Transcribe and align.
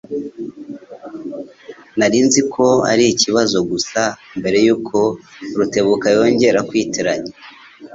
Nari 1.97 2.19
nzi 2.25 2.41
ko 2.53 2.65
ari 2.91 3.03
ikibazo 3.13 3.57
gusa 3.71 4.01
mbere 4.39 4.57
yuko 4.65 4.97
Rutebuka 5.57 6.05
yongera 6.15 6.59
kwitiranya 6.69 7.31